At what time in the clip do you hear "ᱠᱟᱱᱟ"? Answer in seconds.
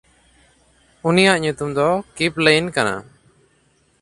2.75-2.95